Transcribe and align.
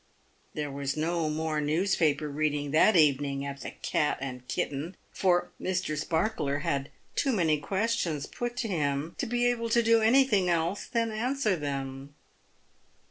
There 0.55 0.71
was 0.71 0.97
no 0.97 1.29
more 1.29 1.61
newspaper 1.61 2.27
reading 2.27 2.71
that 2.71 2.95
evening 2.95 3.45
at 3.45 3.61
the" 3.61 3.69
Cat 3.91 4.17
and 4.19 4.47
Kitten," 4.47 4.95
for 5.11 5.51
Mr. 5.61 5.95
Sparkler 5.95 6.61
had 6.63 6.89
too 7.15 7.31
many 7.31 7.59
questions 7.59 8.25
put 8.25 8.57
to 8.57 8.67
him 8.67 9.13
to 9.19 9.27
be 9.27 9.45
able 9.45 9.69
to 9.69 9.83
do 9.83 10.01
anything 10.01 10.49
else 10.49 10.87
than 10.87 11.11
answer 11.11 11.55
them. 11.55 12.15